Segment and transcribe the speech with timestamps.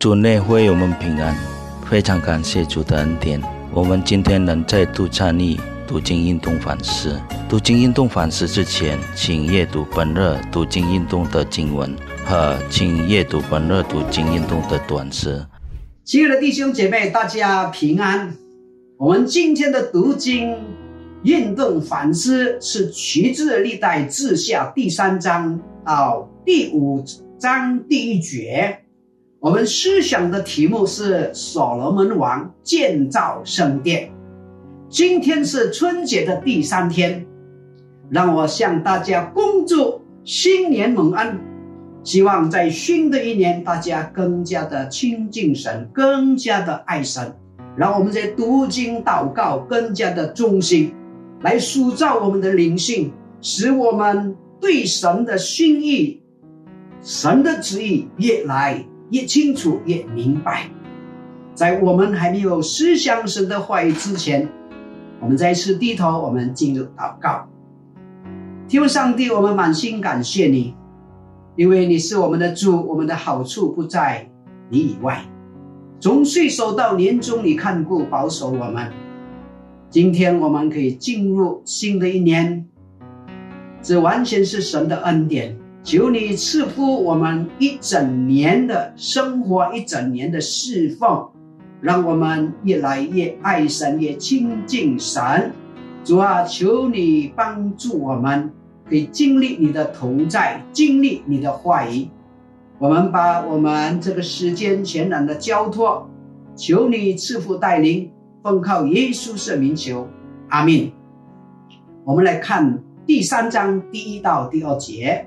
[0.00, 1.36] 主内会我们平安，
[1.84, 3.38] 非常感谢主的恩典。
[3.70, 7.20] 我们今天能再度参与读经运动反思。
[7.50, 11.94] 读经运动反思之前，请阅读本日读经运动的经文
[12.24, 15.44] 和请阅读本日读经运动的短诗。
[16.02, 18.34] 亲爱的弟兄姐妹，大家平安。
[18.96, 20.56] 我们今天的读经
[21.24, 27.04] 运动反思是取自历代志下第三章到第五
[27.38, 28.78] 章第一节。
[29.40, 34.12] 我们思想的题目是所罗门王建造圣殿。
[34.90, 37.26] 今天是春节的第三天，
[38.10, 41.40] 让我向大家恭祝新年蒙恩。
[42.04, 47.34] 希望在新的一年，大家更加的亲近神，更加的爱神。
[47.74, 50.92] 让我们在读经祷告更加的忠心，
[51.40, 53.10] 来塑造我们的灵性，
[53.40, 56.20] 使我们对神的心意、
[57.00, 58.84] 神的旨意越来。
[59.10, 60.70] 越清楚越明白，
[61.54, 64.48] 在我们还没有思想神的话语之前，
[65.20, 67.46] 我们再次低头，我们进入祷告。
[68.68, 70.74] 天父上帝，我们满心感谢你，
[71.56, 74.30] 因为你是我们的主，我们的好处不在
[74.68, 75.24] 你以外。
[75.98, 78.92] 从岁首到年终，你看顾保守我们。
[79.90, 82.64] 今天我们可以进入新的一年，
[83.82, 85.58] 这完全是神的恩典。
[85.82, 91.26] 求你赐福我们一整年的生活，一整年的侍奉，
[91.80, 95.50] 让我们越来越爱神，也亲近神。
[96.04, 98.50] 主啊，求你帮助我们，
[98.88, 102.08] 可以经历你的同在，经历你的话语。
[102.78, 106.08] 我们把我们这个时间全然的交托，
[106.54, 108.10] 求你赐福带领，
[108.42, 110.06] 奉靠耶稣圣名求，
[110.48, 110.92] 阿门。
[112.04, 115.26] 我们来看第三章第一到第二节。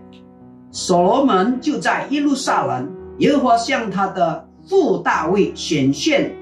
[0.75, 6.35] 所罗门就在耶路撒冷，耶和华向他的父大卫显现，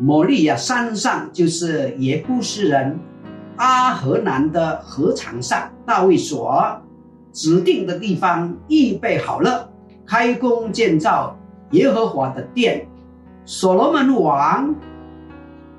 [0.00, 2.98] 摩利亚山上，就是耶布斯人
[3.56, 6.80] 阿和南的河场上，大卫所
[7.34, 9.68] 指定的地方预备好了，
[10.06, 11.38] 开工建造
[11.72, 12.88] 耶和华的殿。
[13.44, 14.74] 所罗门王，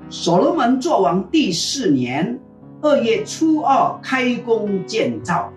[0.08, 2.38] 所罗门做王第四年
[2.80, 5.51] 二月初二开工建造。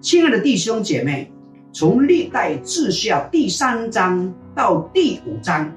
[0.00, 1.30] 亲爱的弟兄姐妹，
[1.72, 5.70] 从历代志下第三章到第五章，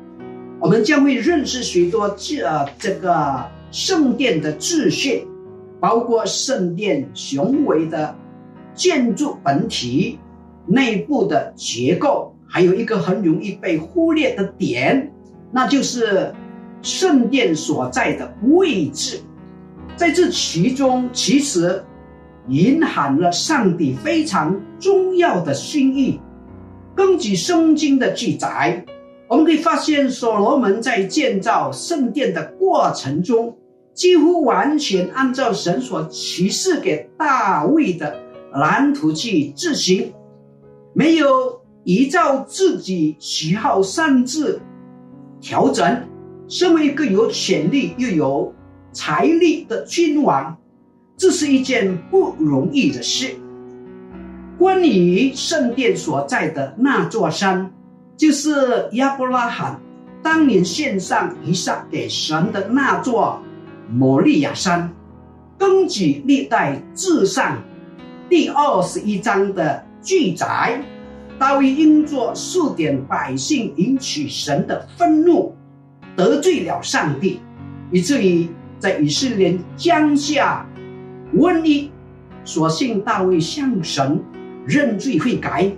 [0.61, 2.41] 我们将会认识许多这
[2.79, 5.27] 这个圣殿的秩序，
[5.77, 8.15] 包括圣殿雄伟的
[8.73, 10.17] 建筑本体、
[10.65, 15.11] 内部的结构，还有一个很容易被忽略的点，
[15.51, 16.33] 那就是
[16.81, 19.19] 圣殿所在的位置。
[19.97, 21.83] 在这其中，其实。
[22.47, 26.19] 隐含了上帝非常重要的心意。
[26.95, 28.85] 根据圣经的记载，
[29.27, 33.57] 我们可以发现，所罗门在建造圣殿的过程中，
[33.93, 38.15] 几乎完全按照神所启示给大卫的
[38.51, 40.13] 蓝图去执行，
[40.93, 44.61] 没有依照自己喜好擅自
[45.39, 45.97] 调整。
[46.47, 48.53] 身为一个有潜力又有
[48.91, 50.55] 财力的君王。
[51.23, 53.33] 这是一件不容易的事。
[54.57, 57.71] 关于圣殿所在的那座山，
[58.17, 59.79] 就是亚伯拉罕
[60.21, 63.41] 当年献上一撒给神的那座
[63.89, 64.91] 摩利亚山。
[65.57, 67.57] 根据历代志上
[68.29, 70.83] 第二十一章的记载，
[71.39, 75.55] 大卫因作数点百姓引起神的愤怒，
[76.17, 77.39] 得罪了上帝，
[77.93, 78.45] 以至于
[78.77, 80.67] 在以色列江下。
[81.35, 81.91] 瘟疫，
[82.43, 84.21] 所幸大卫向神
[84.65, 85.71] 认罪悔改，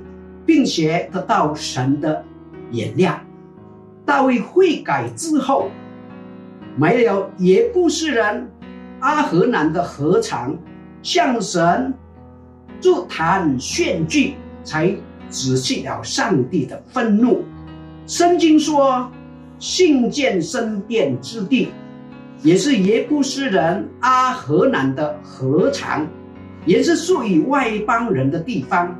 [0.45, 2.23] 并且得到神的
[2.71, 3.15] 原谅。
[4.05, 5.71] 大卫悔改之后，
[6.77, 8.49] 没有耶布斯人
[8.99, 10.57] 阿和南的合场，
[11.01, 11.93] 向神
[12.81, 14.93] 祝坛献祭，才
[15.29, 17.43] 止息了上帝的愤怒。
[18.05, 19.09] 圣经说
[19.57, 21.69] ：“信见圣殿之地。”
[22.45, 26.07] 也是耶布斯人阿荷南的禾场，
[26.67, 28.95] 也是属于外邦人的地方，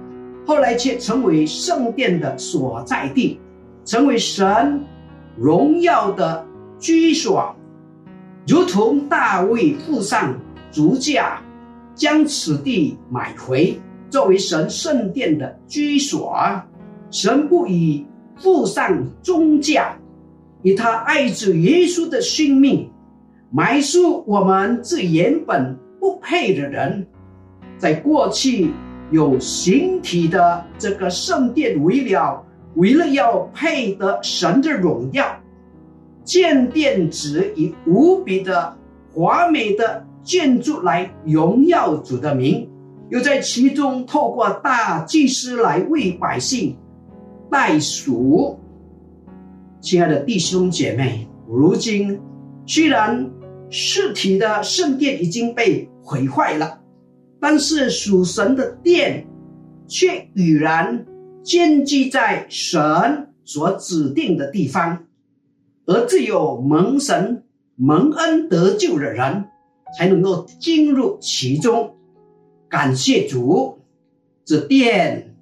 [0.47, 3.39] 后来却成为圣殿的所在地，
[3.85, 4.83] 成为神
[5.37, 6.43] 荣耀的
[6.79, 7.55] 居所，
[8.47, 10.35] 如同大卫付上
[10.71, 11.39] 足价，
[11.93, 16.35] 将此地买回，作为神圣殿的居所。
[17.11, 18.03] 神不以
[18.37, 19.95] 付上重价，
[20.63, 22.89] 以他爱子耶稣的性命。
[23.55, 27.07] 埋书我们这原本不配的人，
[27.77, 28.73] 在过去
[29.11, 32.43] 有形体的这个圣殿为了
[32.75, 35.25] 为了要配得神的荣耀，
[36.25, 38.75] 建殿子以无比的
[39.13, 42.69] 华美的建筑来荣耀主的名，
[43.07, 46.75] 又在其中透过大祭司来为百姓
[47.49, 48.59] 代赎。
[49.79, 52.19] 亲爱的弟兄姐妹，如今
[52.65, 53.25] 虽然
[53.69, 56.81] 实体的圣殿已经被毁坏了，
[57.39, 59.27] 但是属神的殿
[59.87, 61.05] 却依然。
[61.43, 62.81] 建基在神
[63.43, 65.05] 所指定的地方，
[65.85, 67.43] 而只有蒙神
[67.75, 69.45] 蒙恩得救的人，
[69.95, 71.95] 才能够进入其中。
[72.67, 73.77] 感谢主，
[74.43, 75.35] 这殿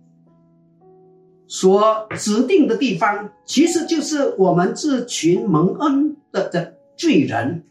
[1.48, 7.64] 所指定的地方，其实就是我们这群蒙恩的的罪人。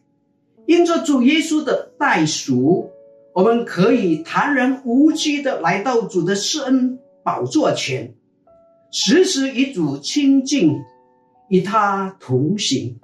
[0.72, 2.90] 因着主耶稣的代赎，
[3.34, 8.14] 我们可以坦然无惧的来到主的施恩宝座前。
[8.90, 10.80] 时时与主亲近，
[11.50, 12.98] 与他同行，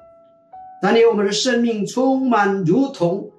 [0.80, 3.30] 当你我们的生命充满如同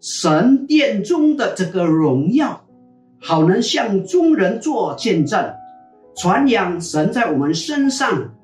[0.00, 2.64] 神殿中的这个荣耀，
[3.20, 5.54] 好能向众人做见证，
[6.16, 8.34] 传扬神在我们身上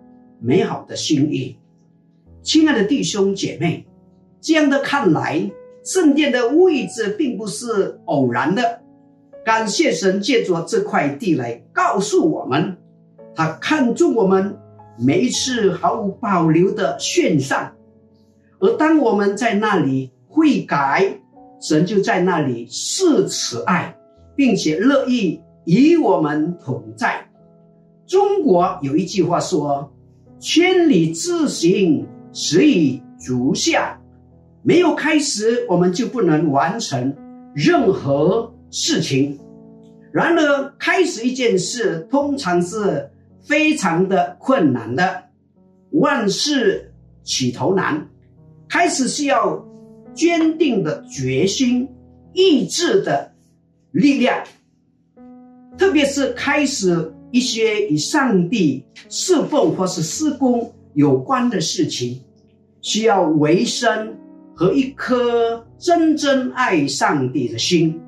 [0.40, 1.56] 美好的心意。
[2.44, 3.84] 亲爱的弟兄姐妹，
[4.46, 5.50] 这样的看来，
[5.82, 8.81] 圣殿的位置并不是偶然的。
[9.44, 12.76] 感谢神借着这块地来告诉我们。
[13.34, 14.56] 他看中我们
[14.96, 17.72] 每一次毫无保留的献上，
[18.60, 21.19] 而当我们在那里悔改，
[21.60, 23.96] 神就在那里施慈爱，
[24.37, 27.28] 并且乐意与我们同在。
[28.06, 29.93] 中国有一句话说
[30.38, 34.00] ：“千里之行，始于足下。”
[34.67, 37.15] 没有开始，我们就不能完成
[37.55, 39.39] 任何事情。
[40.13, 43.09] 然而，开始一件事，通常是。
[43.49, 45.23] 非常的困难的，
[45.93, 46.93] 万事
[47.23, 48.09] 起头难，
[48.69, 49.65] 开始需要
[50.13, 51.89] 坚定的决心、
[52.33, 53.31] 意志的
[53.93, 54.43] 力量，
[55.79, 62.21] 特别是开始一些与上帝侍奉或是施工有关的事情，
[62.81, 64.13] 需要维生
[64.56, 68.00] 和一颗真正爱上帝的心。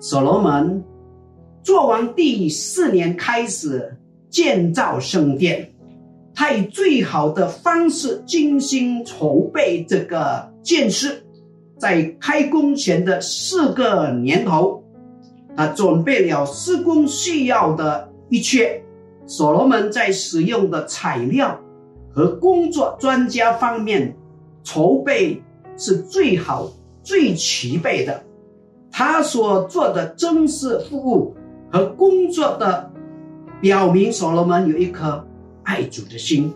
[0.00, 0.84] 所罗门
[1.62, 3.96] 做完第四年开始。
[4.28, 5.66] 建造圣殿，
[6.34, 11.08] 他以最好的方式精心筹备这个建设，
[11.78, 14.84] 在开工前的四个年头，
[15.56, 18.82] 他准备了施工需要的一切。
[19.26, 21.58] 所罗门在使用的材料
[22.12, 24.14] 和工作专家方面
[24.64, 25.40] 筹备
[25.76, 26.70] 是最好、
[27.02, 28.22] 最齐备的。
[28.90, 31.34] 他所做的真实服务
[31.72, 32.90] 和工作的。
[33.58, 35.26] 表明所罗门有一颗
[35.62, 36.52] 爱主的心。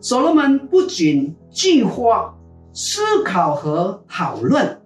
[0.00, 2.34] 所罗门不仅计划、
[2.72, 4.80] 思考和讨论，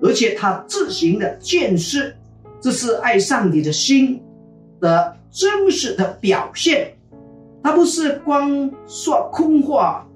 [0.00, 2.12] 而且他自行的建设，
[2.60, 4.22] 这是爱上帝的心
[4.80, 6.96] 的真实的表现。
[7.60, 10.06] 他不是光说空话、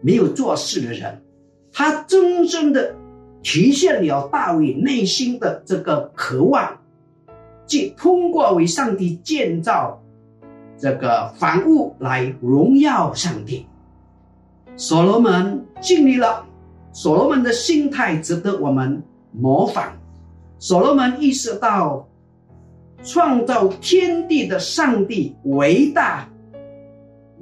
[0.00, 1.21] 没有做事的人，
[1.72, 2.94] 他真正的
[3.42, 6.78] 体现了大卫内心的这个渴望，
[7.66, 9.98] 即通过为上帝建造。
[10.78, 13.64] 这个房屋来荣耀上帝。
[14.76, 16.44] 所罗门尽力了，
[16.92, 19.00] 所罗门的心态值得我们
[19.30, 19.92] 模仿。
[20.58, 22.08] 所罗门意识到
[23.04, 26.28] 创造天地的上帝伟大、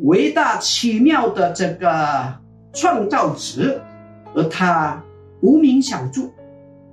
[0.01, 2.35] 伟大奇妙的这个
[2.75, 3.81] 创造者，
[4.35, 5.03] 而他
[5.41, 6.31] 无名小卒，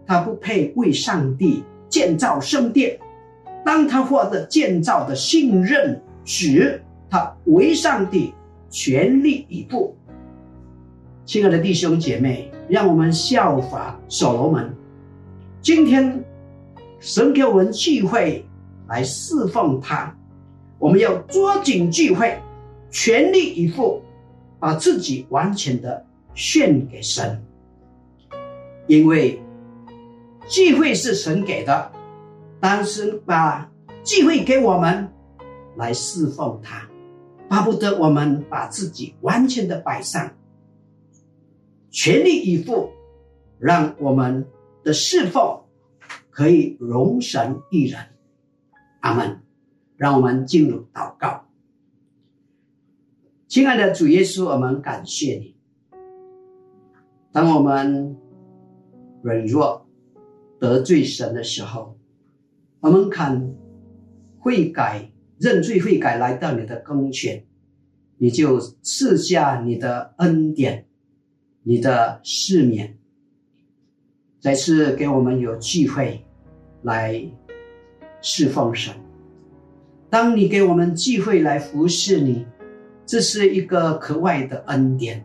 [0.05, 2.99] 他不配为上帝建造圣殿。
[3.65, 6.01] 当他获得建造的信任。
[6.29, 8.33] 时他为上帝
[8.69, 9.95] 全力以赴。
[11.25, 14.75] 亲爱的弟兄姐妹，让我们效法所罗门。
[15.61, 16.21] 今天
[16.99, 18.45] 神给我们聚会
[18.89, 20.13] 来侍奉他，
[20.79, 22.37] 我们要捉紧聚会，
[22.91, 24.01] 全力以赴，
[24.59, 26.05] 把自己完全的
[26.37, 27.43] 献给神。
[28.85, 29.41] 因为
[30.47, 31.91] 机会是神给的，
[32.61, 33.69] 但是把
[34.03, 35.09] 机会给我们。
[35.75, 36.87] 来侍奉他，
[37.49, 40.31] 巴不得我们把自己完全的摆上，
[41.91, 42.91] 全力以赴，
[43.59, 44.47] 让我们
[44.83, 45.61] 的侍奉
[46.31, 47.99] 可以容神一人。
[49.01, 49.41] 阿门。
[49.97, 51.47] 让我们进入祷告。
[53.47, 55.56] 亲爱的主耶稣，我们感谢你。
[57.37, 58.17] 当我们
[59.21, 59.85] 软弱
[60.59, 61.95] 得罪神的时候，
[62.79, 63.55] 我们肯
[64.39, 65.11] 悔改。
[65.37, 67.45] 认罪悔改来到你的跟前，
[68.17, 70.87] 你就赐下你的恩典，
[71.61, 72.97] 你的赦免，
[74.39, 76.25] 再次给我们有机会
[76.81, 77.23] 来
[78.19, 78.95] 侍奉神。
[80.09, 82.47] 当你给我们机会来服侍你，
[83.05, 85.23] 这是一个格外的恩典，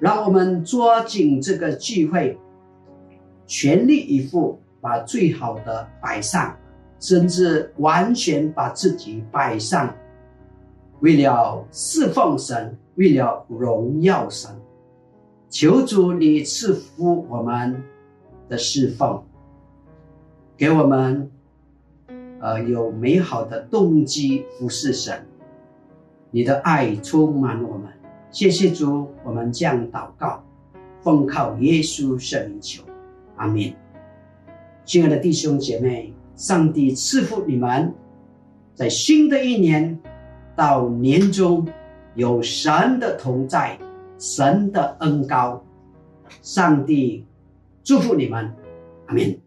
[0.00, 2.38] 让我们抓紧这个机会，
[3.46, 6.56] 全力以赴，把最好的摆上，
[6.98, 9.94] 甚至完全把自己摆上。
[11.00, 14.50] 为了侍奉神，为了荣耀神，
[15.50, 17.82] 求主你赐福我们
[18.48, 19.22] 的侍奉，
[20.56, 21.30] 给我们
[22.40, 25.26] 呃有美好的动机服侍神。
[26.30, 27.90] 你的爱充满我们，
[28.30, 30.40] 谢谢主，我们这样祷告，
[31.02, 32.82] 奉靠耶稣圣名求，
[33.36, 33.74] 阿门。
[34.84, 37.92] 亲爱的弟兄姐妹，上帝赐福你们，
[38.74, 39.98] 在新的一年。
[40.56, 41.66] 到年终，
[42.16, 43.78] 有神的同在，
[44.18, 45.64] 神的恩高，
[46.42, 47.24] 上帝
[47.82, 48.52] 祝福你们，
[49.06, 49.40] 阿门。